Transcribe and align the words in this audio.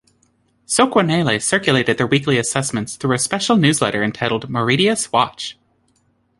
Sokwanele 0.65 1.39
circulated 1.39 1.99
their 1.99 2.07
weekly 2.07 2.39
assessments 2.39 2.95
through 2.95 3.13
a 3.13 3.19
special 3.19 3.55
newsletter 3.55 4.03
entitled 4.03 4.49
'Mauritius 4.49 5.11
Watch'. 5.11 5.59